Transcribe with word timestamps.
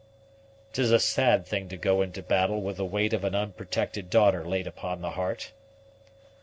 "'Tis 0.73 0.89
a 0.89 0.99
sad 0.99 1.45
thing 1.45 1.69
to 1.69 1.77
go 1.77 2.01
into 2.01 2.23
battle 2.23 2.59
with 2.59 2.77
the 2.77 2.85
weight 2.85 3.13
of 3.13 3.23
an 3.23 3.35
unprotected 3.35 4.09
daughter 4.09 4.43
laid 4.43 4.65
upon 4.65 4.99
the 5.01 5.11
heart." 5.11 5.51